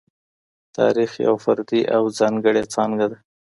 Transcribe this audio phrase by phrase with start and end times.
[0.77, 3.17] تاريخ يوه فردي او ځانګړې څانګه ده.